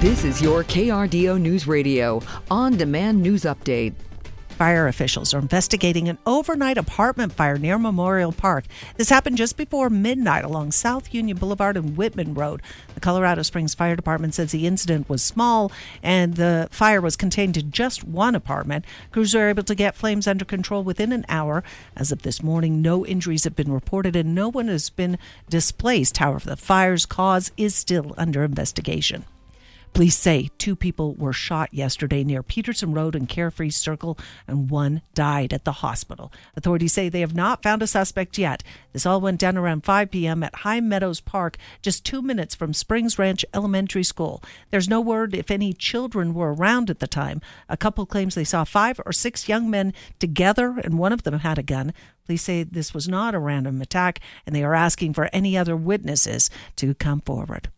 [0.00, 3.92] This is your KRDO News Radio on demand news update.
[4.48, 8.64] Fire officials are investigating an overnight apartment fire near Memorial Park.
[8.96, 12.62] This happened just before midnight along South Union Boulevard and Whitman Road.
[12.94, 15.70] The Colorado Springs Fire Department says the incident was small
[16.02, 18.86] and the fire was contained to just one apartment.
[19.10, 21.62] Crews were able to get flames under control within an hour.
[21.94, 25.18] As of this morning, no injuries have been reported and no one has been
[25.50, 26.16] displaced.
[26.16, 29.26] However, the fire's cause is still under investigation.
[29.92, 35.02] Police say two people were shot yesterday near Peterson Road and Carefree Circle, and one
[35.14, 36.32] died at the hospital.
[36.56, 38.62] Authorities say they have not found a suspect yet.
[38.92, 40.42] This all went down around 5 p.m.
[40.44, 44.42] at High Meadows Park, just two minutes from Springs Ranch Elementary School.
[44.70, 47.40] There's no word if any children were around at the time.
[47.68, 51.40] A couple claims they saw five or six young men together, and one of them
[51.40, 51.92] had a gun.
[52.24, 55.76] Police say this was not a random attack, and they are asking for any other
[55.76, 57.70] witnesses to come forward.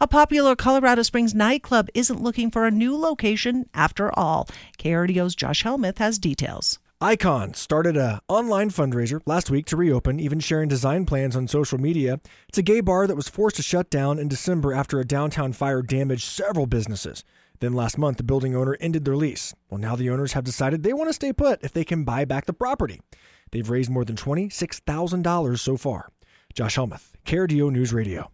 [0.00, 4.48] A popular Colorado Springs nightclub isn't looking for a new location after all.
[4.78, 6.78] KRDO's Josh Helmuth has details.
[6.98, 11.76] Icon started a online fundraiser last week to reopen, even sharing design plans on social
[11.76, 12.20] media.
[12.48, 15.52] It's a gay bar that was forced to shut down in December after a downtown
[15.52, 17.22] fire damaged several businesses.
[17.60, 19.54] Then last month, the building owner ended their lease.
[19.68, 22.24] Well, now the owners have decided they want to stay put if they can buy
[22.24, 23.02] back the property.
[23.50, 26.08] They've raised more than $26,000 so far.
[26.54, 28.30] Josh Helmuth, KRDO News Radio.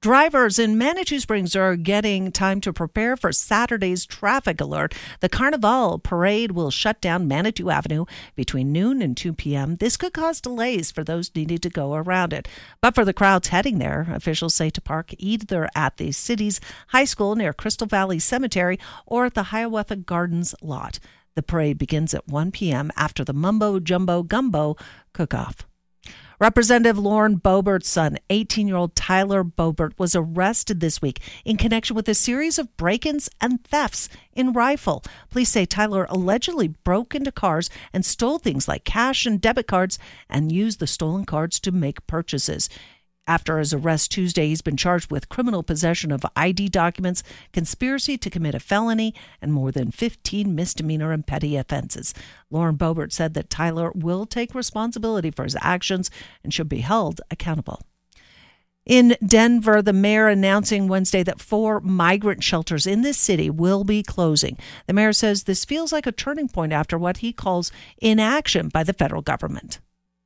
[0.00, 4.94] Drivers in Manitou Springs are getting time to prepare for Saturday's traffic alert.
[5.18, 8.04] The Carnival parade will shut down Manitou Avenue
[8.36, 9.74] between noon and 2 p.m.
[9.74, 12.46] This could cause delays for those needing to go around it.
[12.80, 17.04] But for the crowds heading there, officials say to park either at the city's high
[17.04, 21.00] school near Crystal Valley Cemetery or at the Hiawatha Gardens lot.
[21.34, 22.92] The parade begins at 1 p.m.
[22.96, 24.76] after the Mumbo Jumbo Gumbo
[25.12, 25.67] cook-off.
[26.40, 31.96] Representative Lauren Boebert's son, 18 year old Tyler Boebert, was arrested this week in connection
[31.96, 35.02] with a series of break ins and thefts in Rifle.
[35.30, 39.98] Police say Tyler allegedly broke into cars and stole things like cash and debit cards
[40.30, 42.68] and used the stolen cards to make purchases.
[43.28, 47.22] After his arrest Tuesday, he's been charged with criminal possession of ID documents,
[47.52, 52.14] conspiracy to commit a felony, and more than 15 misdemeanor and petty offenses.
[52.50, 56.10] Lauren Boebert said that Tyler will take responsibility for his actions
[56.42, 57.82] and should be held accountable.
[58.86, 64.02] In Denver, the mayor announcing Wednesday that four migrant shelters in this city will be
[64.02, 64.56] closing.
[64.86, 68.84] The mayor says this feels like a turning point after what he calls inaction by
[68.84, 69.80] the federal government.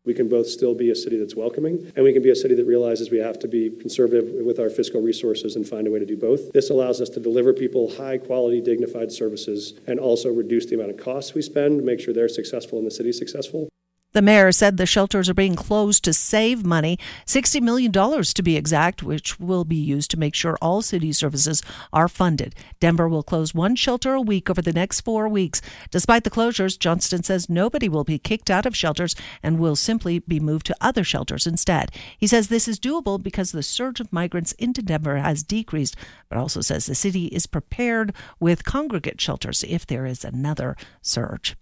[0.05, 2.57] We can both still be a city that's welcoming, and we can be a city
[2.57, 6.01] that realizes we have to be conservative with our fiscal resources and find a way
[6.01, 6.53] to do both.
[6.53, 10.91] This allows us to deliver people high quality, dignified services and also reduce the amount
[10.91, 13.72] of costs we spend, make sure they're successful and the city's successful.
[14.13, 18.59] The mayor said the shelters are being closed to save money, $60 million to be
[18.59, 21.63] exact, which will be used to make sure all city services
[21.95, 22.55] are funded.
[22.79, 25.63] Denver will close one shelter a week over the next four weeks.
[25.91, 30.19] Despite the closures, Johnston says nobody will be kicked out of shelters and will simply
[30.19, 31.91] be moved to other shelters instead.
[32.19, 35.97] He says this is doable because the surge of migrants into Denver has decreased,
[36.29, 41.57] but also says the city is prepared with congregate shelters if there is another surge.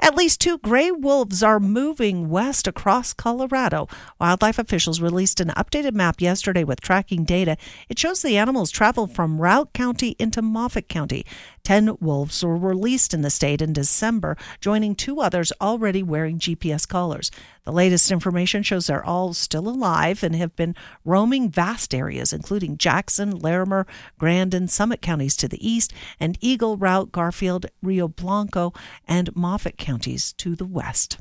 [0.00, 3.88] At least two gray wolves are moving west across Colorado.
[4.20, 7.56] Wildlife officials released an updated map yesterday with tracking data.
[7.88, 11.24] It shows the animals travel from Routt County into Moffat County.
[11.64, 16.86] Ten wolves were released in the state in December, joining two others already wearing GPS
[16.86, 17.30] collars.
[17.64, 20.76] The latest information shows they're all still alive and have been
[21.06, 23.86] roaming vast areas, including Jackson, Larimer,
[24.18, 28.74] Grand and, Summit counties to the east, and Eagle, Routt, Garfield, Rio Blanco,
[29.08, 31.18] and Moffat counties to the west.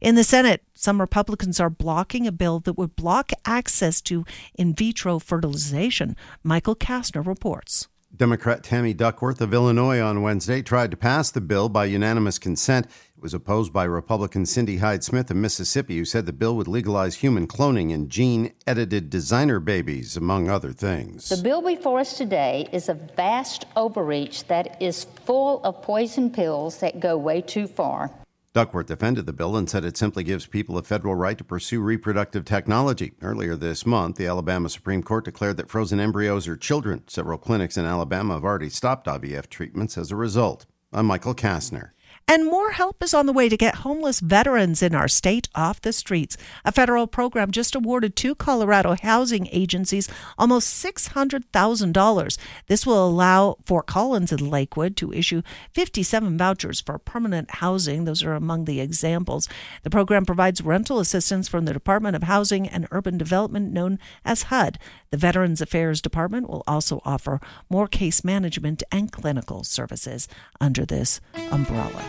[0.00, 4.74] In the Senate, some Republicans are blocking a bill that would block access to in
[4.74, 6.14] vitro fertilization.
[6.44, 7.88] Michael Kastner reports.
[8.14, 12.86] Democrat Tammy Duckworth of Illinois on Wednesday tried to pass the bill by unanimous consent.
[13.16, 16.68] It was opposed by Republican Cindy Hyde Smith of Mississippi, who said the bill would
[16.68, 21.30] legalize human cloning and gene edited designer babies, among other things.
[21.30, 26.78] The bill before us today is a vast overreach that is full of poison pills
[26.80, 28.10] that go way too far.
[28.54, 31.80] Duckworth defended the bill and said it simply gives people a federal right to pursue
[31.80, 33.14] reproductive technology.
[33.22, 37.02] Earlier this month, the Alabama Supreme Court declared that frozen embryos are children.
[37.06, 40.66] Several clinics in Alabama have already stopped IVF treatments as a result.
[40.92, 41.92] I'm Michael Kastner.
[42.28, 45.80] And more help is on the way to get homeless veterans in our state off
[45.80, 46.36] the streets.
[46.64, 50.08] A federal program just awarded two Colorado housing agencies
[50.38, 52.38] almost $600,000.
[52.68, 55.42] This will allow Fort Collins and Lakewood to issue
[55.72, 58.04] 57 vouchers for permanent housing.
[58.04, 59.48] Those are among the examples.
[59.82, 64.44] The program provides rental assistance from the Department of Housing and Urban Development, known as
[64.44, 64.78] HUD.
[65.12, 67.38] The Veterans Affairs Department will also offer
[67.68, 70.26] more case management and clinical services
[70.58, 71.20] under this
[71.50, 72.02] umbrella.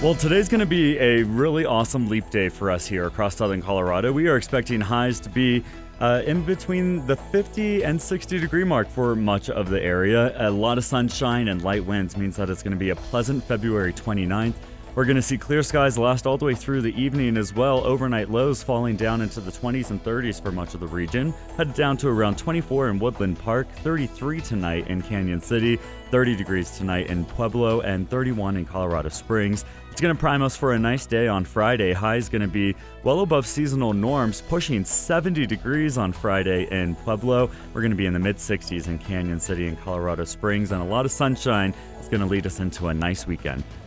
[0.00, 3.60] Well, today's going to be a really awesome leap day for us here across southern
[3.60, 4.12] Colorado.
[4.12, 5.64] We are expecting highs to be
[5.98, 10.32] uh, in between the 50 and 60 degree mark for much of the area.
[10.48, 13.42] A lot of sunshine and light winds means that it's going to be a pleasant
[13.42, 14.54] February 29th.
[14.96, 17.84] We're going to see clear skies last all the way through the evening as well.
[17.84, 21.34] Overnight lows falling down into the 20s and 30s for much of the region.
[21.58, 25.78] Headed down to around 24 in Woodland Park, 33 tonight in Cañon City,
[26.10, 29.66] 30 degrees tonight in Pueblo, and 31 in Colorado Springs.
[29.92, 31.92] It's going to prime us for a nice day on Friday.
[31.92, 36.94] High is going to be well above seasonal norms, pushing 70 degrees on Friday in
[36.94, 37.50] Pueblo.
[37.74, 40.80] We're going to be in the mid 60s in Cañon City and Colorado Springs, and
[40.80, 43.62] a lot of sunshine is going to lead us into a nice weekend.